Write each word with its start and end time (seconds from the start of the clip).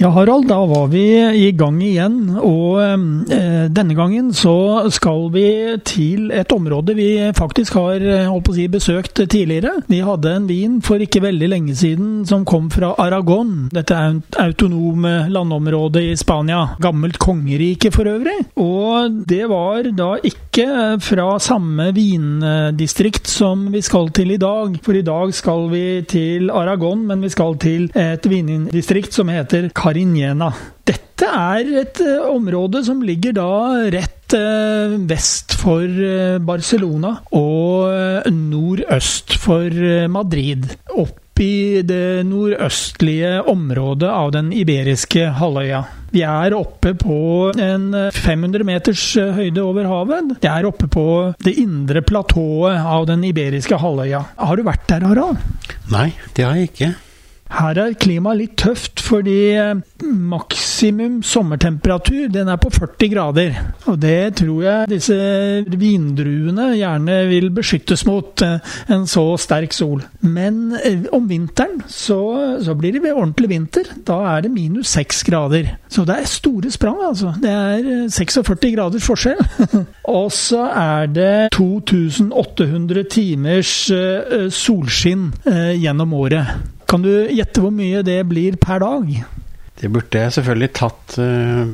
Ja, 0.00 0.08
Harald, 0.08 0.46
da 0.48 0.56
var 0.64 0.86
vi 0.88 1.02
i 1.36 1.50
gang 1.52 1.76
igjen, 1.84 2.30
og 2.40 2.78
eh, 2.80 3.66
denne 3.68 3.92
gangen 3.92 4.30
så 4.32 4.88
skal 4.88 5.26
vi 5.34 5.42
til 5.84 6.30
et 6.32 6.54
område 6.56 6.94
vi 6.96 7.08
faktisk 7.36 7.76
har 7.76 8.00
eh, 8.00 8.30
si, 8.56 8.64
besøkt 8.72 9.20
tidligere. 9.20 9.82
Vi 9.92 9.98
hadde 10.00 10.32
en 10.32 10.46
vin 10.48 10.78
for 10.80 11.04
ikke 11.04 11.20
veldig 11.26 11.50
lenge 11.52 11.74
siden 11.76 12.22
som 12.24 12.46
kom 12.48 12.70
fra 12.72 12.94
Aragon. 12.96 13.68
Dette 13.74 13.98
er 13.98 14.14
et 14.14 14.38
autonome 14.40 15.12
landområde 15.28 16.06
i 16.14 16.16
Spania. 16.16 16.78
Gammelt 16.80 17.20
kongerike 17.20 17.92
for 17.92 18.08
øvrig. 18.08 18.38
Og 18.56 19.20
det 19.28 19.50
var 19.52 19.84
da 19.84 20.14
ikke 20.16 20.96
fra 21.04 21.28
samme 21.44 21.90
vindistrikt 21.92 23.28
som 23.28 23.68
vi 23.68 23.84
skal 23.84 24.08
til 24.16 24.32
i 24.32 24.40
dag. 24.40 24.80
For 24.80 24.96
i 24.96 25.04
dag 25.04 25.36
skal 25.36 25.68
vi 25.76 25.84
til 26.08 26.48
Aragon, 26.48 27.04
men 27.04 27.20
vi 27.20 27.34
skal 27.36 27.60
til 27.60 27.90
et 27.92 28.24
vindistrikt 28.32 29.12
som 29.12 29.28
heter 29.28 29.68
Caracas. 29.68 29.89
Carignena. 29.90 30.52
Dette 30.86 31.26
er 31.26 31.70
et 31.82 32.00
uh, 32.04 32.30
område 32.30 32.84
som 32.86 33.02
ligger 33.02 33.34
da 33.36 33.50
rett 33.90 34.36
uh, 34.38 34.94
vest 35.10 35.56
for 35.58 35.82
uh, 35.82 36.38
Barcelona 36.38 37.16
og 37.36 38.30
nordøst 38.30 39.34
for 39.42 39.82
Madrid. 40.12 40.70
Opp 40.94 41.18
i 41.40 41.80
det 41.88 42.22
nordøstlige 42.28 43.40
området 43.48 44.10
av 44.12 44.30
den 44.34 44.52
iberiske 44.52 45.24
halvøya. 45.40 45.80
Vi 46.12 46.20
er 46.26 46.52
oppe 46.52 46.92
på 47.00 47.48
en 47.54 47.86
500 48.12 48.66
meters 48.68 49.04
høyde 49.16 49.64
over 49.64 49.88
havet. 49.88 50.34
Det 50.44 50.50
er 50.52 50.68
oppe 50.68 50.90
på 50.92 51.06
det 51.40 51.56
indre 51.62 52.04
platået 52.04 52.76
av 52.76 53.08
den 53.08 53.24
iberiske 53.30 53.80
halvøya. 53.80 54.20
Har 54.36 54.60
du 54.60 54.68
vært 54.68 54.84
der, 54.92 55.06
Harald? 55.08 55.40
Nei, 55.94 56.10
det 56.36 56.44
har 56.44 56.60
jeg 56.60 56.74
ikke. 56.74 56.92
Her 57.50 57.78
er 57.82 57.96
klimaet 57.98 58.38
litt 58.38 58.52
tøft, 58.60 59.00
fordi 59.02 59.38
eh, 59.58 59.80
maksimum 60.06 61.18
sommertemperatur 61.26 62.28
den 62.30 62.48
er 62.52 62.60
på 62.62 62.70
40 62.70 63.10
grader. 63.10 63.58
Og 63.90 63.98
det 64.00 64.36
tror 64.38 64.60
jeg 64.62 64.90
disse 64.92 65.16
vindruene 65.66 66.70
gjerne 66.78 67.18
vil 67.30 67.50
beskyttes 67.54 68.06
mot, 68.06 68.44
eh, 68.46 68.62
en 68.94 69.08
så 69.10 69.24
sterk 69.42 69.74
sol. 69.74 70.04
Men 70.22 70.76
eh, 70.78 71.08
om 71.16 71.26
vinteren 71.30 71.82
så, 71.90 72.20
så 72.62 72.76
blir 72.78 72.96
det 72.96 73.10
ordentlig 73.10 73.50
vinter. 73.50 73.90
Da 74.06 74.20
er 74.36 74.46
det 74.46 74.54
minus 74.54 74.94
6 74.94 75.24
grader. 75.26 75.74
Så 75.90 76.06
det 76.06 76.20
er 76.20 76.30
store 76.30 76.70
sprang, 76.70 77.02
altså. 77.10 77.34
Det 77.42 77.50
er 77.50 78.08
46 78.14 78.74
graders 78.76 79.10
forskjell. 79.10 79.42
Og 80.20 80.30
så 80.34 80.68
er 80.70 81.10
det 81.10 81.32
2800 81.56 83.08
timers 83.10 83.72
solskinn 84.54 85.32
gjennom 85.80 86.14
året. 86.14 86.78
Kan 86.90 87.04
du 87.06 87.12
gjette 87.30 87.62
hvor 87.62 87.70
mye 87.74 88.02
det 88.02 88.18
blir 88.26 88.56
per 88.58 88.82
dag? 88.82 89.10
Det 89.80 89.88
burde 89.94 90.22
jeg 90.24 90.34
selvfølgelig 90.34 90.70
tatt, 90.76 91.18
øh, 91.22 91.68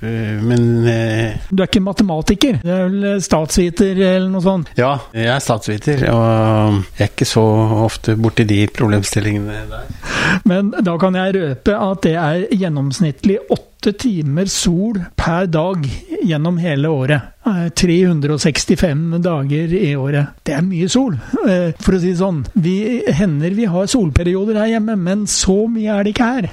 men 0.00 0.86
øh, 0.88 1.38
Du 1.50 1.62
er 1.62 1.68
ikke 1.68 1.82
matematiker? 1.84 2.60
Du 2.62 2.70
er 2.72 2.86
vel 2.88 3.22
statsviter 3.24 3.92
eller 3.96 4.28
noe 4.32 4.44
sånt? 4.44 4.70
Ja, 4.80 4.94
jeg 5.16 5.28
er 5.34 5.42
statsviter, 5.44 6.04
og 6.12 6.80
jeg 6.96 7.06
er 7.06 7.12
ikke 7.12 7.28
så 7.28 7.44
ofte 7.84 8.16
borti 8.20 8.46
de 8.48 8.62
problemstillingene 8.74 9.64
der. 9.70 9.90
Men 10.48 10.72
da 10.72 10.96
kan 11.00 11.18
jeg 11.18 11.36
røpe 11.36 11.76
at 11.76 12.06
det 12.06 12.14
er 12.16 12.46
gjennomsnittlig 12.50 13.40
åtte 13.50 13.92
timer 13.96 14.48
sol 14.52 14.98
per 15.16 15.46
dag 15.48 15.84
gjennom 16.22 16.58
hele 16.60 16.88
året. 16.88 17.30
365 17.74 19.22
dager 19.24 19.72
i 19.74 19.94
året. 19.96 20.26
Det 20.44 20.54
er 20.54 20.64
mye 20.64 20.88
sol, 20.92 21.16
eh, 21.48 21.72
for 21.80 21.96
å 21.96 22.00
si 22.00 22.12
det 22.12 22.20
sånn. 22.20 22.42
Vi 22.52 23.00
hender 23.16 23.54
vi 23.56 23.64
har 23.70 23.88
solperioder 23.90 24.58
her 24.60 24.74
hjemme, 24.74 24.96
men 25.00 25.24
så 25.30 25.64
mye 25.70 25.96
er 25.96 26.04
det 26.04 26.12
ikke 26.14 26.28
her. 26.34 26.50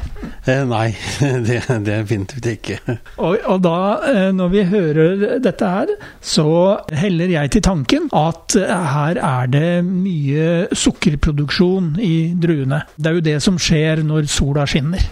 Eh, 0.47 0.63
nei, 0.65 0.87
det, 1.47 1.59
det 1.67 1.73
er 1.75 1.83
definitivt 1.83 2.47
ikke. 2.53 2.79
Og, 3.17 3.36
og, 3.45 3.61
da, 3.65 3.77
eh, 4.09 4.31
når 4.35 4.51
vi 4.53 4.63
hører 4.71 5.37
dette 5.43 5.69
her, 5.73 5.93
så 6.21 6.47
heller 6.97 7.33
jeg 7.33 7.53
til 7.53 7.65
tanken 7.67 8.09
at 8.15 8.57
her 8.57 9.21
er 9.21 9.51
det 9.51 9.71
mye 9.85 10.67
sukkerproduksjon 10.73 11.95
i 12.01 12.33
druene. 12.39 12.83
Det 12.97 13.11
er 13.11 13.19
jo 13.19 13.29
det 13.29 13.39
som 13.43 13.61
skjer 13.61 14.03
når 14.07 14.29
sola 14.31 14.65
skinner. 14.69 15.03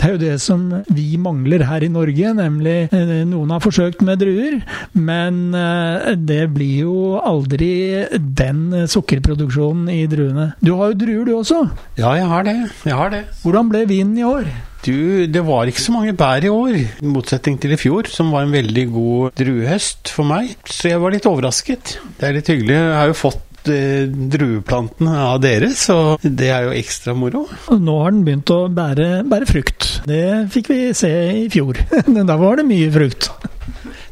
Det 0.00 0.08
er 0.08 0.14
jo 0.16 0.20
det 0.22 0.32
som 0.42 0.62
vi 0.90 1.04
mangler 1.20 1.62
her 1.68 1.84
i 1.86 1.90
Norge, 1.92 2.32
nemlig 2.34 2.76
eh, 2.90 3.12
Noen 3.28 3.52
har 3.54 3.62
forsøkt 3.62 4.02
med 4.02 4.18
druer, 4.22 4.56
men 4.98 5.54
eh, 5.54 6.16
det 6.18 6.48
blir 6.56 6.88
jo 6.88 6.96
aldri 7.20 7.70
den 8.18 8.64
sukkerproduksjonen 8.90 9.92
i 9.92 10.00
druene. 10.10 10.50
Du 10.64 10.72
har 10.80 10.90
jo 10.90 10.98
druer, 11.04 11.22
du 11.28 11.36
også? 11.38 11.62
Ja, 12.00 12.16
jeg 12.18 12.26
har 12.32 12.48
det. 12.48 12.56
Jeg 12.88 12.98
har 12.98 13.14
det. 13.14 13.22
Hvordan 13.44 13.70
ble 13.70 13.84
vinen 13.90 14.18
i 14.18 14.26
år? 14.26 14.50
Du, 14.82 15.28
det 15.30 15.44
var 15.46 15.70
ikke 15.70 15.84
så 15.84 15.92
mange 15.94 16.16
bær 16.18 16.42
i 16.42 16.50
år, 16.50 16.74
i 16.74 17.06
motsetning 17.06 17.60
til 17.62 17.76
i 17.76 17.78
fjor, 17.78 18.08
som 18.10 18.32
var 18.34 18.42
en 18.48 18.54
veldig 18.56 18.86
god 18.90 19.36
druehøst 19.38 20.10
for 20.10 20.26
meg. 20.26 20.56
Så 20.66 20.90
jeg 20.90 20.98
var 21.04 21.14
litt 21.14 21.28
overrasket. 21.30 22.00
Det 22.18 22.26
er 22.26 22.34
litt 22.40 22.50
hyggelig. 22.50 22.74
Jeg 22.80 22.96
har 22.98 23.12
jo 23.12 23.18
fått 23.20 23.44
drueplantene 23.66 25.16
av 25.28 25.40
dere, 25.42 25.70
så 25.76 26.16
det 26.22 26.50
er 26.52 26.68
jo 26.68 26.76
ekstra 26.76 27.14
moro. 27.18 27.44
Nå 27.70 27.98
har 28.02 28.14
den 28.14 28.24
begynt 28.26 28.52
å 28.54 28.64
bære, 28.72 29.10
bære 29.28 29.48
frukt. 29.50 29.90
Det 30.08 30.24
fikk 30.52 30.72
vi 30.72 30.80
se 30.96 31.12
i 31.44 31.46
fjor. 31.52 31.78
da 32.30 32.38
var 32.40 32.60
det 32.60 32.68
mye 32.68 32.90
frukt. 32.94 33.30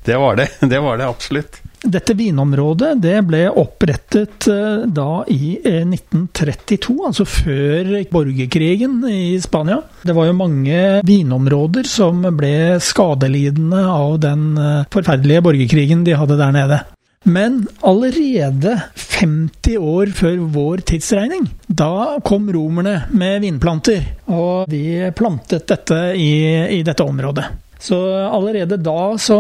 Det 0.04 0.16
var 0.16 0.36
det. 0.36 0.48
Det 0.60 0.80
var 0.80 1.00
det 1.00 1.08
absolutt. 1.08 1.60
Dette 1.80 2.12
vinområdet 2.12 2.90
det 3.00 3.14
ble 3.24 3.46
opprettet 3.56 4.46
eh, 4.52 4.82
da 4.84 5.22
i 5.32 5.54
1932, 5.64 6.92
eh, 6.92 7.06
altså 7.08 7.24
før 7.24 7.88
borgerkrigen 8.12 8.98
i 9.08 9.38
Spania. 9.40 9.80
Det 10.04 10.12
var 10.16 10.28
jo 10.28 10.36
mange 10.36 11.00
vinområder 11.08 11.88
som 11.88 12.20
ble 12.36 12.76
skadelidende 12.84 13.80
av 13.88 14.18
den 14.20 14.46
forferdelige 14.92 15.44
borgerkrigen 15.48 16.04
de 16.04 16.18
hadde 16.20 16.36
der 16.40 16.56
nede. 16.58 16.82
Men 17.24 17.66
allerede 17.80 18.76
50 19.20 19.78
år 19.78 20.12
før 20.16 20.44
vår 20.54 20.84
tidsregning, 20.88 21.48
da 21.68 22.18
kom 22.24 22.48
romerne 22.52 23.02
med 23.12 23.42
vinplanter. 23.44 24.04
Og 24.32 24.70
vi 24.70 24.84
plantet 25.16 25.68
dette 25.68 25.98
i, 26.16 26.30
i 26.78 26.80
dette 26.86 27.04
området. 27.04 27.50
Så 27.80 27.96
allerede 28.28 28.76
da 28.76 29.18
så 29.18 29.38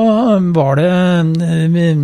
var 0.54 0.78
det 0.80 0.88
eh, 0.88 1.96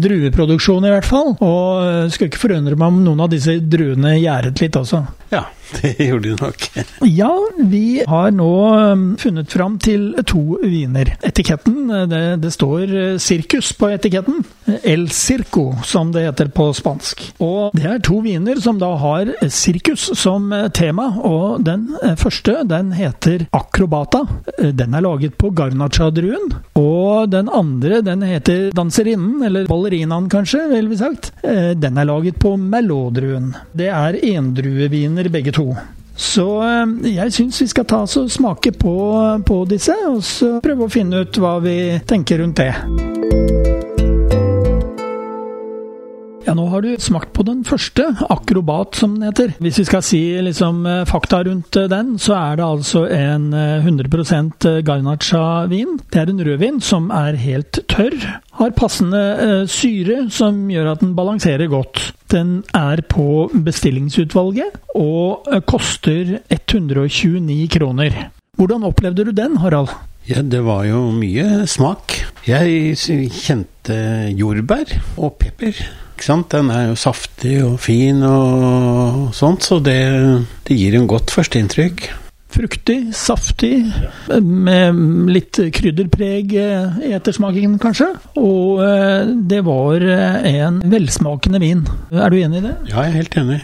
drueproduksjon, 0.00 0.86
i 0.88 0.92
hvert 0.94 1.08
fall. 1.08 1.34
Og 1.44 2.12
skulle 2.12 2.30
ikke 2.32 2.40
forundre 2.46 2.78
meg 2.78 2.88
om 2.88 3.02
noen 3.04 3.20
av 3.26 3.32
disse 3.32 3.58
druene 3.60 4.14
gjæret 4.16 4.64
litt 4.64 4.78
også. 4.80 5.02
Ja, 5.34 5.44
det 5.82 5.94
gjorde 5.98 6.28
de 6.28 6.36
nok. 6.40 6.66
ja, 7.00 7.32
vi 7.58 8.04
har 8.06 8.30
nå 8.34 8.50
um, 8.92 9.04
funnet 9.20 9.52
fram 9.52 9.78
til 9.82 10.12
to 10.28 10.60
viner. 10.62 11.14
Etiketten, 11.26 11.90
uh, 11.90 12.04
det, 12.10 12.22
det 12.44 12.52
står 12.54 13.18
sirkus 13.18 13.44
Circus 13.44 13.72
på 13.76 13.88
etiketten. 13.90 14.44
El 14.82 15.08
Circo, 15.12 15.74
som 15.84 16.12
det 16.14 16.22
heter 16.24 16.48
på 16.54 16.68
spansk. 16.74 17.20
Og 17.44 17.74
det 17.76 17.84
er 17.90 18.02
to 18.04 18.20
viner 18.24 18.60
som 18.62 18.78
da 18.80 18.92
har 19.00 19.32
sirkus 19.52 20.06
som 20.18 20.52
uh, 20.52 20.68
tema. 20.74 21.08
Og 21.24 21.64
den 21.66 21.88
første, 22.20 22.60
den 22.68 22.92
heter 22.96 23.46
Acrobata. 23.54 24.24
Den 24.58 24.94
er 24.94 25.04
laget 25.04 25.36
på 25.40 25.50
Garnacha-druen. 25.50 26.54
Og 26.78 27.30
den 27.32 27.50
andre, 27.52 28.00
den 28.04 28.22
heter 28.26 28.70
Danserinnen, 28.74 29.42
eller 29.44 29.68
Ballerinaen 29.70 30.30
kanskje, 30.32 30.64
vil 30.70 30.90
vi 30.92 31.00
sagt. 31.00 31.32
Den 31.42 31.98
er 31.98 32.08
laget 32.08 32.38
på 32.40 32.54
Merlot-druen. 32.60 33.52
Det 33.76 33.90
er 33.90 34.18
endrueviner 34.34 35.23
vinner 35.24 35.30
begge 35.30 35.52
to. 35.52 35.76
Så 36.16 36.62
eh, 36.62 37.14
jeg 37.14 37.32
syns 37.32 37.60
vi 37.60 37.66
skal 37.66 37.84
ta 37.84 38.02
oss 38.04 38.16
og 38.16 38.30
smake 38.30 38.72
på, 38.72 38.94
på 39.46 39.64
disse, 39.64 39.96
og 40.08 40.22
så 40.22 40.60
prøve 40.62 40.86
å 40.86 40.92
finne 40.92 41.24
ut 41.24 41.38
hva 41.38 41.58
vi 41.64 41.98
tenker 42.06 42.38
rundt 42.38 42.62
det. 42.62 43.73
Nå 46.54 46.68
har 46.70 46.84
du 46.84 46.94
smakt 47.02 47.32
på 47.34 47.44
den 47.46 47.64
første, 47.66 48.06
akrobat 48.30 48.98
som 49.00 49.16
den 49.16 49.28
heter. 49.28 49.54
Hvis 49.62 49.80
vi 49.82 49.86
skal 49.88 50.04
si 50.06 50.22
liksom 50.46 50.84
eh, 50.86 51.04
fakta 51.08 51.42
rundt 51.48 51.76
eh, 51.80 51.88
den, 51.90 52.14
så 52.22 52.36
er 52.38 52.60
det 52.60 52.66
altså 52.68 53.04
en 53.10 53.50
100% 53.54 54.68
Garnacha-vin. 54.86 55.98
Det 56.12 56.22
er 56.22 56.30
en 56.30 56.44
rødvin 56.46 56.80
som 56.84 57.10
er 57.14 57.38
helt 57.42 57.82
tørr. 57.90 58.16
Har 58.54 58.74
passende 58.78 59.64
syre 59.70 60.28
som 60.30 60.68
gjør 60.70 60.92
at 60.92 61.02
den 61.02 61.16
balanserer 61.18 61.66
godt. 61.72 62.12
Den 62.30 62.62
er 62.74 63.02
på 63.08 63.48
bestillingsutvalget 63.66 64.78
og 64.98 65.46
eh, 65.50 65.60
koster 65.66 66.38
129 66.50 67.68
kroner. 67.74 68.16
Hvordan 68.58 68.86
opplevde 68.86 69.26
du 69.26 69.32
den, 69.34 69.58
Harald? 69.62 69.92
Ja, 70.28 70.40
det 70.40 70.62
var 70.64 70.86
jo 70.88 71.10
mye 71.12 71.66
smak. 71.68 72.16
Jeg 72.48 72.96
kjente 72.96 73.98
jordbær 74.38 74.94
og 75.18 75.36
pepper. 75.42 75.76
Ikke 76.14 76.26
sant? 76.26 76.50
Den 76.54 76.70
er 76.70 76.90
jo 76.90 76.98
saftig 76.98 77.56
og 77.66 77.78
fin 77.82 78.22
og 78.26 79.32
sånt, 79.36 79.66
så 79.66 79.80
det, 79.82 80.00
det 80.68 80.78
gir 80.78 80.98
en 80.98 81.08
godt 81.10 81.34
førsteinntrykk. 81.34 82.06
Fruktig, 82.54 83.00
saftig, 83.18 83.80
med 84.30 85.00
litt 85.34 85.58
krydderpreg 85.74 86.54
i 86.54 87.10
ettersmaken, 87.16 87.80
kanskje. 87.82 88.12
Og 88.38 88.78
eh, 88.86 89.32
det 89.50 89.64
var 89.66 90.06
en 90.06 90.78
velsmakende 90.92 91.58
vin. 91.62 91.82
Er 92.14 92.30
du 92.30 92.38
enig 92.38 92.62
i 92.62 92.68
det? 92.68 92.76
Ja, 92.92 93.02
jeg 93.02 93.10
er 93.10 93.18
helt 93.18 93.40
enig. 93.42 93.58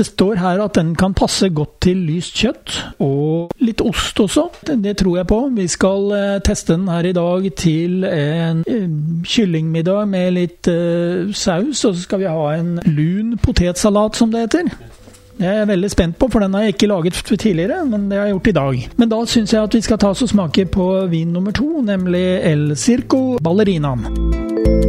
Det 0.00 0.06
står 0.06 0.38
her 0.40 0.62
at 0.64 0.78
den 0.78 0.94
kan 0.96 1.12
passe 1.12 1.50
godt 1.52 1.74
til 1.84 1.98
lyst 2.08 2.38
kjøtt, 2.40 2.76
og 3.04 3.50
litt 3.60 3.82
ost 3.84 4.16
også. 4.22 4.46
Det 4.64 4.94
tror 4.96 5.18
jeg 5.18 5.28
på. 5.28 5.40
Vi 5.52 5.66
skal 5.68 6.14
eh, 6.16 6.38
teste 6.40 6.72
den 6.72 6.88
her 6.88 7.04
i 7.04 7.12
dag 7.12 7.50
til 7.60 8.06
en 8.08 8.62
eh, 8.64 8.86
kyllingmiddag 9.28 10.08
med 10.08 10.30
litt 10.38 10.70
uh, 10.72 11.28
saus, 11.36 11.84
og 11.84 11.92
så 11.92 12.00
skal 12.00 12.22
vi 12.22 12.32
ha 12.32 12.48
en 12.56 12.78
lun 12.88 13.36
potetsalat, 13.44 14.16
som 14.16 14.32
det 14.32 14.46
heter. 14.46 14.72
Jeg 15.40 15.52
er 15.58 15.68
veldig 15.68 15.92
spent 15.92 16.16
på, 16.16 16.30
for 16.32 16.40
den 16.40 16.56
har 16.56 16.64
jeg 16.64 16.78
ikke 16.78 16.88
laget 16.88 17.20
tidligere, 17.28 17.84
men 17.84 18.08
det 18.08 18.16
har 18.16 18.30
jeg 18.30 18.38
gjort 18.38 18.52
i 18.52 18.58
dag. 18.62 18.88
Men 18.96 19.12
da 19.12 19.22
syns 19.28 19.52
jeg 19.52 19.68
at 19.68 19.76
vi 19.76 19.84
skal 19.84 20.00
ta 20.00 20.14
oss 20.14 20.24
og 20.24 20.32
smake 20.32 20.64
på 20.72 20.92
vin 21.12 21.28
nummer 21.36 21.52
to, 21.52 21.84
nemlig 21.84 22.24
El 22.40 22.70
Circo 22.76 23.36
Ballerinaen. 23.44 24.79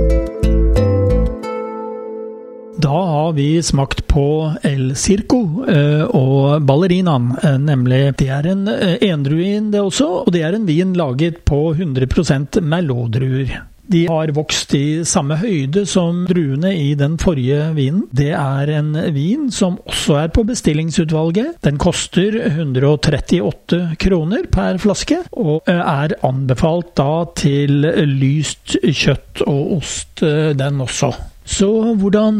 Da 2.81 3.05
har 3.05 3.33
vi 3.33 3.63
smakt 3.63 4.07
på 4.07 4.53
El 4.63 4.95
Circo 4.95 5.41
eh, 5.69 6.01
og 6.01 6.63
Ballerinaen, 6.65 7.27
eh, 7.43 7.57
nemlig 7.61 7.99
Det 8.17 8.29
er 8.33 8.47
en 8.49 8.63
eh, 8.71 8.95
endruin, 9.05 9.67
det 9.69 9.83
også, 9.83 10.07
og 10.23 10.31
det 10.33 10.41
er 10.47 10.55
en 10.57 10.65
vin 10.65 10.95
laget 10.97 11.43
på 11.45 11.75
100 11.75 12.61
Merlot-druer. 12.65 13.51
De 13.91 14.05
har 14.09 14.31
vokst 14.33 14.73
i 14.73 15.03
samme 15.05 15.35
høyde 15.37 15.83
som 15.85 16.23
druene 16.25 16.71
i 16.73 16.95
den 16.97 17.19
forrige 17.21 17.67
vinen. 17.75 18.07
Det 18.09 18.31
er 18.33 18.71
en 18.79 18.95
vin 19.13 19.51
som 19.53 19.77
også 19.85 20.17
er 20.23 20.31
på 20.33 20.45
bestillingsutvalget. 20.47 21.59
Den 21.61 21.77
koster 21.77 22.37
138 22.47 23.81
kroner 24.01 24.47
per 24.49 24.79
flaske, 24.81 25.19
og 25.33 25.69
er 25.69 26.15
anbefalt 26.25 26.95
da 26.97 27.27
til 27.35 27.83
lyst 28.15 28.79
kjøtt 28.79 29.43
og 29.45 29.77
ost, 29.81 30.23
den 30.23 30.81
også. 30.87 31.11
Så 31.45 31.67
hvordan 31.99 32.37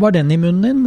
var 0.00 0.12
den 0.14 0.30
i 0.30 0.36
munnen 0.40 0.62
din, 0.62 0.82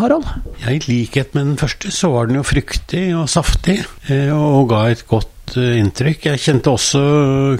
Harald? 0.00 0.24
Ja, 0.62 0.72
I 0.72 0.80
likhet 0.86 1.34
med 1.36 1.44
den 1.50 1.58
første, 1.60 1.92
så 1.94 2.10
var 2.14 2.26
den 2.30 2.40
jo 2.40 2.46
fruktig 2.46 3.04
og 3.16 3.28
saftig, 3.30 3.82
og 4.32 4.70
ga 4.72 4.86
et 4.90 5.04
godt 5.08 5.54
inntrykk. 5.58 6.26
Jeg 6.32 6.42
kjente 6.42 6.72
også 6.72 7.02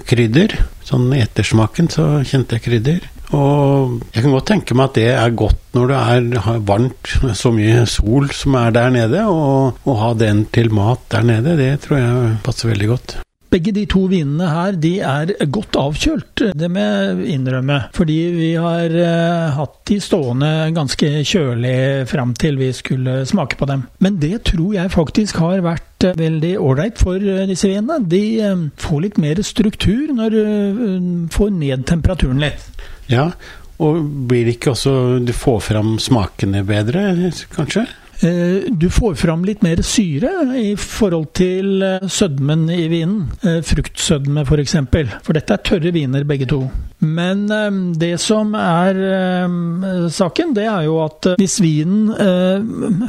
krydder. 0.09 0.57
Sånn 0.85 1.07
ettersmaken 1.13 1.89
så 1.93 2.09
kjente 2.25 2.57
jeg 2.57 2.65
krydder. 2.65 3.07
Og 3.37 3.99
jeg 4.09 4.25
kan 4.25 4.33
godt 4.33 4.47
tenke 4.49 4.73
meg 4.73 4.89
at 4.89 4.97
det 4.97 5.07
er 5.13 5.37
godt 5.37 5.77
når 5.77 5.91
det 5.93 5.97
er 6.41 6.61
varmt, 6.65 7.11
så 7.37 7.51
mye 7.53 7.85
sol 7.89 8.29
som 8.33 8.57
er 8.57 8.73
der 8.73 8.89
nede. 8.97 9.23
Og 9.29 9.77
å 9.85 9.97
ha 10.01 10.11
den 10.17 10.47
til 10.49 10.73
mat 10.73 11.05
der 11.13 11.27
nede, 11.29 11.53
det 11.59 11.75
tror 11.85 12.01
jeg 12.01 12.37
passer 12.45 12.73
veldig 12.73 12.89
godt. 12.95 13.19
Begge 13.49 13.73
de 13.73 13.85
to 13.89 14.03
vinene 14.11 14.45
her 14.51 14.75
de 14.77 14.91
er 15.01 15.31
godt 15.49 15.77
avkjølt, 15.79 16.43
det 16.57 16.69
må 16.69 16.83
jeg 16.83 17.29
innrømme. 17.33 17.79
Fordi 17.97 18.17
vi 18.35 18.49
har 18.61 18.93
eh, 18.93 19.55
hatt 19.57 19.79
de 19.89 19.97
stående 20.03 20.51
ganske 20.75 21.09
kjølig 21.25 21.77
fram 22.11 22.35
til 22.37 22.59
vi 22.61 22.69
skulle 22.77 23.23
smake 23.29 23.57
på 23.57 23.69
dem. 23.69 23.87
Men 24.05 24.19
det 24.21 24.43
tror 24.51 24.75
jeg 24.77 24.93
faktisk 24.93 25.41
har 25.41 25.63
vært 25.65 26.05
eh, 26.05 26.17
veldig 26.19 26.53
ålreit 26.61 27.01
for 27.01 27.17
eh, 27.17 27.47
disse 27.49 27.71
vinene. 27.71 27.97
De 28.05 28.23
får 28.81 29.01
litt 29.07 29.17
mer 29.21 29.41
struktur 29.45 30.13
når 30.13 30.35
du 30.35 30.43
får 31.33 31.49
ned 31.57 31.87
temperaturen 31.89 32.43
litt. 32.45 32.85
Ja, 33.09 33.31
og 33.79 34.03
blir 34.29 34.43
det 34.45 34.57
ikke 34.57 34.73
også 34.73 34.91
Du 35.23 35.31
får 35.33 35.61
fram 35.69 35.95
smakene 36.03 36.61
bedre, 36.67 37.31
kanskje? 37.55 37.87
Du 38.19 38.89
får 38.91 39.15
fram 39.15 39.45
litt 39.47 39.61
mer 39.63 39.79
syre 39.85 40.31
i 40.59 40.73
forhold 40.75 41.29
til 41.39 41.85
sødmen 42.11 42.65
i 42.73 42.89
vinen. 42.91 43.29
Fruktsødme, 43.39 44.43
f.eks. 44.43 44.75
For, 44.91 45.17
for 45.23 45.39
dette 45.39 45.55
er 45.55 45.63
tørre 45.63 45.93
viner, 45.95 46.27
begge 46.27 46.49
to. 46.51 46.65
Men 46.99 47.45
det 47.99 48.17
som 48.21 48.51
er 48.57 48.97
saken, 50.11 50.53
det 50.57 50.65
er 50.67 50.85
jo 50.87 50.97
at 51.03 51.29
hvis 51.39 51.59
vinen 51.63 52.09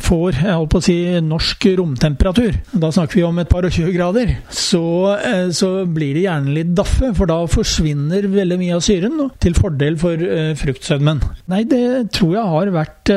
får 0.02 0.38
jeg 0.38 0.54
holdt 0.54 0.70
på 0.70 0.80
å 0.80 0.84
si, 0.84 0.96
norsk 1.26 1.66
romtemperatur, 1.80 2.60
da 2.70 2.90
snakker 2.94 3.18
vi 3.18 3.24
om 3.26 3.40
et 3.42 3.50
par 3.50 3.66
og 3.66 3.74
tjue 3.74 3.92
grader, 3.94 4.36
så, 4.46 4.82
så 5.56 5.70
blir 5.90 6.14
det 6.16 6.24
gjerne 6.26 6.54
litt 6.54 6.70
daffe, 6.78 7.10
for 7.18 7.30
da 7.30 7.40
forsvinner 7.50 8.28
veldig 8.30 8.60
mye 8.60 8.76
av 8.78 8.84
syren 8.86 9.18
til 9.42 9.58
fordel 9.58 9.98
for 10.00 10.22
fruktsødmen. 10.60 11.22
Nei, 11.50 11.64
det 11.70 12.12
tror 12.14 12.36
jeg 12.36 12.54
har 12.54 12.72
vært 12.74 13.14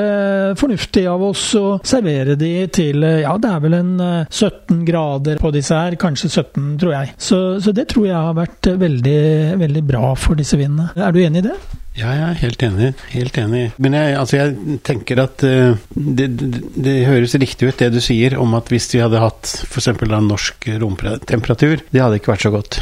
fornuftig 0.59 1.05
av 1.09 1.27
oss 1.29 1.45
å 1.59 1.65
servere 1.85 2.37
de 2.39 2.53
til 2.73 3.03
ja, 3.03 3.35
det 3.37 3.51
er 3.51 3.63
vel 3.63 3.77
en 3.77 3.93
17 4.25 4.83
grader 4.87 5.37
på 5.41 5.53
disse 5.53 5.77
her, 5.77 5.97
kanskje 6.01 6.31
17, 6.31 6.73
tror 6.81 6.97
jeg. 6.97 7.13
Så, 7.21 7.43
så 7.61 7.75
det 7.75 7.87
tror 7.93 8.09
jeg 8.09 8.17
har 8.17 8.37
vært 8.37 8.73
veldig, 8.81 9.21
veldig 9.61 9.85
bra 9.85 10.13
for 10.17 10.39
disse 10.39 10.57
vinene. 10.57 10.62
Er 10.67 11.13
du 11.15 11.21
enig 11.23 11.43
i 11.43 11.47
det? 11.49 11.55
Ja, 11.93 12.09
jeg 12.09 12.23
er 12.25 12.39
helt 12.41 12.63
enig. 12.65 12.89
Helt 13.13 13.37
enig. 13.37 13.63
Men 13.77 13.97
jeg, 13.99 14.15
altså 14.17 14.39
jeg 14.39 14.79
tenker 14.87 15.21
at 15.27 15.45
uh, 15.45 15.77
det, 15.93 16.31
det, 16.39 16.63
det, 16.73 16.95
høres 17.05 17.37
riktig 17.37 17.69
ut 17.69 17.83
det 17.83 17.91
du 17.93 18.01
sier 18.01 18.39
om 18.41 18.57
at 18.57 18.71
hvis 18.73 18.89
vi 18.95 19.03
hadde 19.03 19.21
hatt 19.21 19.53
f.eks. 19.67 19.91
norsk 20.01 20.69
romtemperatur, 20.81 21.85
det 21.93 22.01
hadde 22.01 22.21
ikke 22.21 22.33
vært 22.33 22.47
så 22.47 22.53
godt. 22.55 22.81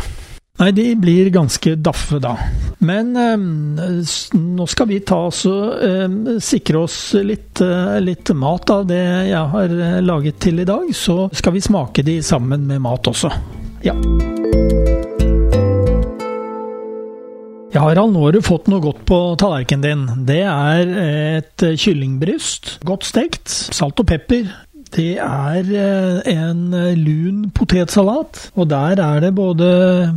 Nei, 0.62 0.70
de 0.78 0.92
blir 1.00 1.30
ganske 1.34 1.74
daffe 1.82 2.20
da. 2.22 2.36
Men 2.86 3.16
eh, 3.18 3.46
nå 4.38 4.68
skal 4.70 4.90
vi 4.92 5.00
ta 5.08 5.24
og 5.30 5.88
eh, 5.88 6.36
sikre 6.44 6.84
oss 6.84 7.00
litt, 7.18 7.64
eh, 7.66 7.98
litt, 8.04 8.34
mat 8.38 8.70
av 8.74 8.86
det 8.90 9.02
jeg 9.32 9.48
har 9.56 9.74
laget 10.06 10.42
til 10.44 10.62
i 10.62 10.68
dag. 10.68 10.92
Så 10.94 11.32
skal 11.34 11.58
vi 11.58 11.66
smake 11.66 12.06
de 12.06 12.20
sammen 12.26 12.68
med 12.70 12.84
mat 12.86 13.10
også. 13.10 13.34
Ja. 13.82 13.98
Ja, 17.72 17.86
Harald, 17.86 18.12
nå 18.12 18.26
har 18.26 18.36
du 18.36 18.42
fått 18.44 18.68
noe 18.68 18.84
godt 18.84 19.06
på 19.08 19.18
tallerkenen 19.40 19.86
din. 19.86 20.26
Det 20.28 20.42
er 20.44 20.90
et 21.38 21.64
kyllingbryst, 21.80 22.82
godt 22.84 23.08
stekt, 23.08 23.48
salt 23.48 24.02
og 24.04 24.10
pepper, 24.12 24.50
det 24.92 25.14
er 25.24 25.70
en 26.28 26.74
lun 27.00 27.46
potetsalat. 27.56 28.52
Og 28.60 28.68
der 28.70 29.00
er 29.00 29.22
det 29.24 29.36
både 29.36 29.70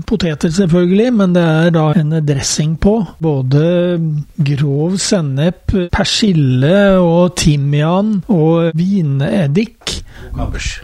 poteter, 0.06 0.50
selvfølgelig, 0.50 1.12
men 1.14 1.34
det 1.36 1.44
er 1.44 1.70
da 1.74 1.84
en 2.00 2.16
dressing 2.26 2.74
på. 2.80 2.96
Både 3.22 4.00
grov 4.50 4.98
sennep, 4.98 5.76
persille 5.94 6.98
og 6.98 7.36
timian 7.38 8.24
og 8.26 8.74
vineddik. 8.74 10.02
Kapers. 10.34 10.80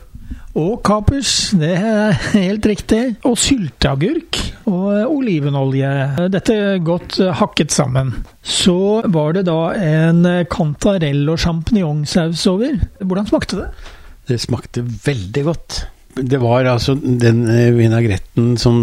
Og 0.60 0.80
kapers, 0.84 1.52
det 1.56 1.70
er 1.78 2.16
helt 2.34 2.66
riktig. 2.68 3.00
Og 3.24 3.38
sylteagurk 3.40 4.40
og 4.68 5.14
olivenolje. 5.14 5.92
Dette 6.32 6.56
godt 6.84 7.16
hakket 7.40 7.72
sammen. 7.72 8.12
Så 8.44 9.00
var 9.08 9.38
det 9.38 9.46
da 9.48 9.60
en 9.72 10.26
kantarell- 10.52 11.30
og 11.32 11.40
sjampinjongsaus 11.40 12.44
over. 12.50 12.76
Hvordan 13.00 13.30
smakte 13.30 13.62
det? 13.62 13.70
Det 14.28 14.40
smakte 14.42 14.84
veldig 14.84 15.46
godt. 15.48 15.80
Det 16.16 16.40
var 16.42 16.66
altså 16.66 16.94
den 16.98 17.44
vinagretten 17.76 18.56
som 18.60 18.80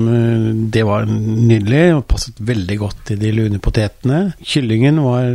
Det 0.71 0.83
var 0.87 1.07
nydelig 1.07 1.81
og 1.97 2.05
passet 2.09 2.39
veldig 2.39 2.77
godt 2.79 3.01
til 3.09 3.19
de 3.21 3.31
lune 3.35 3.59
potetene. 3.63 4.33
Kyllingen 4.41 5.01
var 5.03 5.27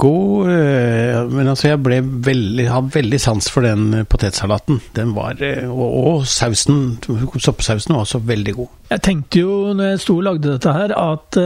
god, 0.00 0.50
men 1.32 1.50
altså 1.50 1.72
jeg 1.72 1.82
ble 1.84 2.00
veldig 2.04 2.68
hadde 2.70 2.94
veldig 2.94 3.20
sans 3.22 3.50
for 3.50 3.66
den 3.66 4.04
potetsalaten. 4.10 4.80
Den 4.96 5.14
var 5.16 5.40
Og, 5.70 5.88
og 5.88 6.26
sausen, 6.28 6.98
soppsausen 7.38 7.96
var 7.96 8.04
også 8.04 8.20
veldig 8.24 8.54
god. 8.58 8.70
Jeg 8.90 9.04
tenkte 9.06 9.42
jo 9.42 9.58
når 9.76 9.92
jeg 9.92 10.00
sto 10.04 10.16
og 10.18 10.24
lagde 10.26 10.48
dette 10.50 10.72
her, 10.74 10.94
at 10.98 11.38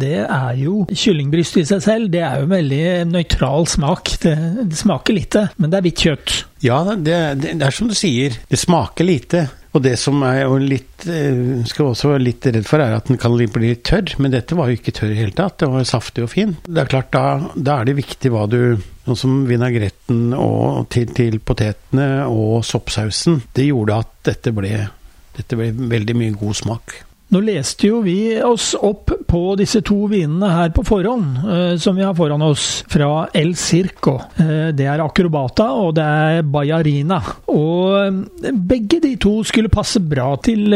det 0.00 0.14
er 0.24 0.54
jo 0.60 0.86
Kyllingbryst 0.88 1.60
i 1.60 1.66
seg 1.68 1.82
selv, 1.84 2.12
det 2.12 2.22
er 2.24 2.40
jo 2.40 2.48
en 2.48 2.56
veldig 2.56 2.86
nøytral 3.12 3.68
smak. 3.70 4.16
Det, 4.22 4.36
det 4.70 4.78
smaker 4.80 5.16
lite, 5.16 5.46
men 5.58 5.70
det 5.72 5.78
er 5.78 5.86
hvitt 5.86 6.06
kjøtt. 6.06 6.40
Ja, 6.62 6.78
det, 6.86 7.00
det, 7.06 7.18
det, 7.58 7.66
er 7.66 7.74
som 7.74 7.90
du 7.90 7.96
sier, 7.98 8.38
det 8.48 8.60
smaker 8.60 9.06
lite. 9.06 9.48
Og 9.72 9.80
det 9.82 9.94
som 9.96 10.20
er 10.28 10.42
jo 10.42 10.58
litt 10.60 11.06
uh, 11.08 11.62
skal 11.68 11.90
også 11.90 12.12
være 12.12 12.24
litt 12.26 12.46
redd 12.46 12.66
for, 12.68 12.82
er 12.84 12.94
at 12.96 13.08
den 13.08 13.18
kan 13.20 13.34
bli 13.34 13.48
litt 13.72 13.84
tørr. 13.88 14.14
Men 14.22 14.34
dette 14.34 14.56
var 14.58 14.70
jo 14.70 14.78
ikke 14.78 14.94
tørr 14.94 15.10
i 15.10 15.16
det 15.16 15.22
hele 15.24 15.36
tatt. 15.36 15.58
Det 15.62 15.70
var 15.72 15.88
saftig 15.88 16.26
og 16.26 16.32
fin. 16.32 16.54
Det 16.66 16.84
er 16.84 16.90
klart, 16.92 17.10
da, 17.14 17.52
da 17.56 17.80
er 17.80 17.88
det 17.88 17.98
viktig 18.00 18.32
hva 18.34 18.48
du 18.50 18.62
Sånn 19.02 19.16
som 19.18 19.38
vinagretten 19.48 20.28
og 20.38 20.84
til, 20.94 21.08
til 21.10 21.40
potetene 21.42 22.22
og 22.30 22.60
soppsausen. 22.62 23.40
Det 23.50 23.64
gjorde 23.66 23.96
at 23.98 24.12
dette 24.28 24.52
ble 24.54 24.76
dette 25.36 25.56
ble 25.58 25.72
veldig 25.72 26.16
mye 26.18 26.36
god 26.36 26.58
smak. 26.58 26.94
Nå 27.32 27.40
leste 27.46 27.88
jo 27.88 28.02
vi 28.04 28.36
oss 28.44 28.72
opp 28.76 29.14
på 29.32 29.54
disse 29.56 29.80
to 29.86 30.06
vinene 30.10 30.50
her 30.52 30.72
på 30.76 30.84
forhånd, 30.84 31.40
eh, 31.40 31.74
som 31.80 31.96
vi 31.96 32.04
har 32.04 32.14
foran 32.16 32.44
oss, 32.44 32.84
fra 32.92 33.28
El 33.34 33.54
Circo. 33.56 34.18
Eh, 34.36 34.68
det 34.76 34.88
er 34.88 35.00
Acrobata, 35.04 35.70
og 35.72 35.94
det 35.96 36.04
er 36.04 36.44
Bajarina. 36.44 37.20
Og 37.52 37.96
eh, 38.02 38.52
begge 38.52 39.00
de 39.04 39.14
to 39.22 39.38
skulle 39.48 39.72
passe 39.72 40.02
bra 40.04 40.34
til 40.44 40.68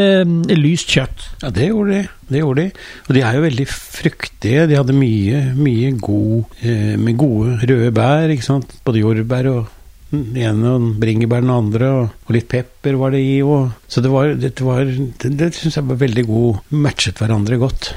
lyst 0.57 0.89
kjøtt. 0.95 1.29
Ja, 1.43 1.53
det 1.53 1.69
gjorde 1.69 1.93
de. 1.93 2.03
Det 2.27 2.41
gjorde 2.41 2.65
de. 2.65 2.85
Og 3.07 3.15
de 3.15 3.23
er 3.23 3.37
jo 3.37 3.45
veldig 3.45 3.67
fruktige. 3.71 4.67
De 4.67 4.75
hadde 4.75 4.95
mye, 4.97 5.39
mye 5.55 5.93
god 5.95 6.57
Med 6.99 7.15
gode 7.17 7.55
røde 7.69 7.91
bær, 7.95 8.31
ikke 8.33 8.45
sant. 8.45 8.73
Både 8.85 8.99
jordbær 8.99 9.47
og 9.51 9.73
den 10.11 10.37
ene 10.39 10.73
og 10.75 10.91
bringebær 11.01 11.43
den 11.43 11.51
andre, 11.51 11.89
og 12.07 12.35
litt 12.35 12.47
pepper 12.51 12.97
var 12.99 13.13
det 13.15 13.23
i. 13.23 13.39
Og, 13.43 13.71
så 13.87 14.03
det 14.03 14.11
var, 14.11 14.33
det, 14.39 14.53
var, 14.63 14.87
det, 14.87 15.33
det 15.39 15.51
syns 15.55 15.79
jeg 15.79 15.87
var 15.87 15.99
veldig 16.03 16.25
god. 16.27 16.63
Matchet 16.85 17.21
hverandre 17.21 17.59
godt. 17.61 17.91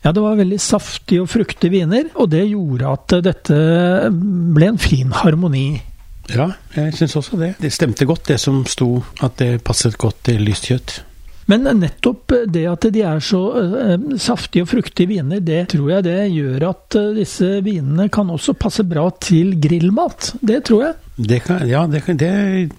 Ja, 0.00 0.14
det 0.16 0.22
var 0.24 0.38
veldig 0.38 0.60
saftige 0.62 1.26
og 1.26 1.28
fruktige 1.28 1.74
viner, 1.74 2.08
og 2.16 2.30
det 2.32 2.46
gjorde 2.48 2.88
at 2.94 3.14
dette 3.26 3.60
ble 4.56 4.70
en 4.72 4.80
fin 4.80 5.12
harmoni. 5.12 5.68
Ja, 6.30 6.46
jeg 6.76 6.94
syns 6.96 7.18
også 7.18 7.38
det. 7.40 7.54
Det 7.60 7.72
stemte 7.74 8.06
godt, 8.08 8.28
det 8.30 8.38
som 8.40 8.62
sto, 8.70 9.00
at 9.20 9.36
det 9.42 9.60
passet 9.66 9.98
godt 10.00 10.22
til 10.30 10.44
lyst 10.46 10.70
kjøtt. 10.70 11.00
Men 11.50 11.66
nettopp 11.80 12.30
det 12.52 12.62
at 12.70 12.84
de 12.94 13.02
er 13.02 13.22
så 13.24 13.40
uh, 13.56 13.94
saftige 14.22 14.62
og 14.62 14.70
fruktige 14.70 15.10
viner, 15.10 15.40
det 15.42 15.64
tror 15.72 15.88
jeg 15.96 16.06
det 16.06 16.18
gjør 16.30 16.66
at 16.68 16.98
uh, 17.00 17.08
disse 17.16 17.48
vinene 17.66 18.06
kan 18.12 18.30
også 18.30 18.54
passe 18.54 18.86
bra 18.86 19.08
til 19.18 19.56
grillmat. 19.60 20.34
Det 20.38 20.62
tror 20.68 20.84
jeg. 20.86 20.98
Det 21.16 21.40
kan, 21.44 21.68
ja, 21.68 21.82
det, 21.86 22.00
kan, 22.00 22.16
det, 22.16 22.30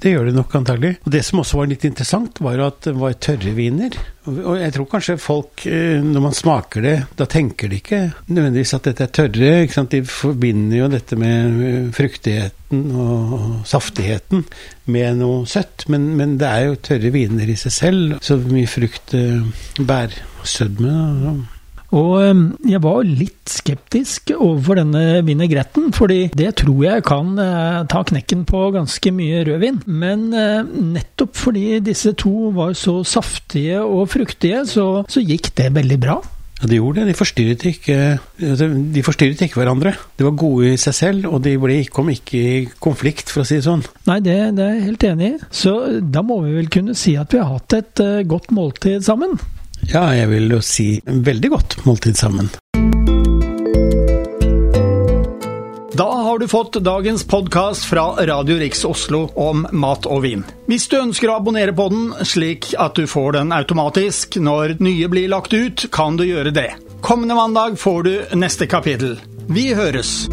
det, 0.01 0.13
gjør 0.15 0.25
det 0.25 0.33
nok 0.33 0.55
antagelig. 0.55 0.95
Og 1.05 1.11
Det 1.13 1.21
som 1.25 1.41
også 1.43 1.59
var 1.59 1.69
litt 1.69 1.83
interessant, 1.85 2.41
var 2.41 2.63
at 2.65 2.87
det 2.87 2.95
var 2.97 3.13
tørre 3.21 3.53
viner. 3.57 3.97
Og 4.25 4.55
jeg 4.57 4.73
tror 4.73 4.87
kanskje 4.89 5.17
folk, 5.21 5.65
når 5.65 6.23
man 6.23 6.35
smaker 6.37 6.85
det, 6.85 6.95
da 7.19 7.27
tenker 7.29 7.69
de 7.69 7.77
ikke 7.81 8.01
nødvendigvis 8.31 8.73
at 8.77 8.89
dette 8.89 9.05
er 9.05 9.13
tørre. 9.19 9.85
De 9.93 10.01
forbinder 10.09 10.79
jo 10.79 10.89
dette 10.93 11.19
med 11.21 11.93
fruktigheten 11.97 12.83
og 12.97 13.61
saftigheten 13.69 14.45
med 14.89 15.21
noe 15.21 15.45
søtt. 15.49 15.85
Men, 15.91 16.11
men 16.17 16.37
det 16.41 16.49
er 16.49 16.69
jo 16.69 16.81
tørre 16.81 17.13
viner 17.13 17.49
i 17.49 17.57
seg 17.59 17.77
selv. 17.77 18.19
Så 18.25 18.41
mye 18.41 18.69
frukt, 18.69 19.17
bær, 19.85 20.17
sødme. 20.47 20.93
Og 21.91 22.67
jeg 22.71 22.79
var 22.83 23.03
litt 23.03 23.51
skeptisk 23.51 24.31
overfor 24.37 24.79
denne 24.79 25.21
vinegretten, 25.27 25.89
fordi 25.95 26.29
det 26.39 26.53
tror 26.61 26.85
jeg 26.85 27.05
kan 27.07 27.33
eh, 27.41 27.81
ta 27.91 28.03
knekken 28.07 28.45
på 28.47 28.69
ganske 28.77 29.11
mye 29.15 29.43
rødvin. 29.49 29.81
Men 29.91 30.29
eh, 30.31 30.61
nettopp 30.63 31.35
fordi 31.35 31.81
disse 31.83 32.15
to 32.19 32.53
var 32.55 32.77
så 32.79 33.01
saftige 33.07 33.83
og 33.83 34.07
fruktige, 34.13 34.63
så, 34.69 35.03
så 35.11 35.25
gikk 35.25 35.51
det 35.59 35.73
veldig 35.75 35.99
bra. 35.99 36.17
Ja, 36.61 36.69
De 36.69 36.77
gjorde 36.79 37.01
det. 37.01 37.11
De 37.11 37.17
forstyrret 37.17 37.67
ikke, 37.67 37.99
altså, 38.39 38.71
de 38.95 39.03
forstyrret 39.03 39.43
ikke 39.43 39.59
hverandre. 39.59 39.95
De 40.15 40.29
var 40.29 40.37
gode 40.39 40.71
i 40.71 40.79
seg 40.79 40.95
selv, 40.95 41.27
og 41.27 41.41
de 41.43 41.57
ble, 41.59 41.81
kom 41.91 42.11
ikke 42.13 42.39
i 42.39 42.59
konflikt, 42.79 43.33
for 43.33 43.43
å 43.43 43.49
si 43.49 43.59
det 43.59 43.67
sånn. 43.67 43.83
Nei, 44.07 44.21
det, 44.23 44.37
det 44.55 44.63
er 44.67 44.77
jeg 44.77 44.91
helt 44.93 45.09
enig 45.11 45.33
i. 45.33 45.39
Så 45.51 45.79
da 45.99 46.23
må 46.23 46.39
vi 46.45 46.55
vel 46.61 46.71
kunne 46.71 46.95
si 46.95 47.17
at 47.19 47.33
vi 47.35 47.41
har 47.41 47.57
hatt 47.57 47.81
et 47.81 48.05
godt 48.31 48.53
måltid 48.55 49.03
sammen. 49.03 49.35
Ja, 49.89 50.03
jeg 50.15 50.29
vil 50.29 50.51
jo 50.53 50.61
si 50.63 51.01
veldig 51.05 51.49
godt 51.51 51.77
måltid 51.85 52.19
sammen. 52.19 52.51
Da 55.91 56.07
har 56.23 56.39
du 56.39 56.47
fått 56.47 56.77
dagens 56.81 57.25
podkast 57.27 57.85
fra 57.85 58.05
Radio 58.25 58.55
Riks 58.57 58.85
Oslo 58.87 59.25
om 59.35 59.65
mat 59.71 60.07
og 60.09 60.23
vin. 60.23 60.45
Hvis 60.71 60.87
du 60.89 60.95
ønsker 61.01 61.29
å 61.29 61.35
abonnere 61.41 61.75
på 61.77 61.89
den, 61.91 62.07
slik 62.25 62.71
at 62.79 62.95
du 62.97 63.05
får 63.11 63.35
den 63.37 63.51
automatisk 63.53 64.39
når 64.41 64.77
nye 64.81 65.09
blir 65.11 65.29
lagt 65.33 65.53
ut, 65.53 65.89
kan 65.93 66.17
du 66.17 66.25
gjøre 66.25 66.55
det. 66.55 66.69
Kommende 67.05 67.35
mandag 67.37 67.77
får 67.81 68.03
du 68.07 68.13
neste 68.39 68.69
kapittel. 68.71 69.19
Vi 69.51 69.73
høres! 69.75 70.29